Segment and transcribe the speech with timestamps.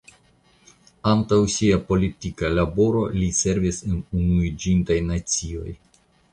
[1.11, 5.79] Antaŭ sia politika laboro li servis al Unuiĝintaj Nacioj.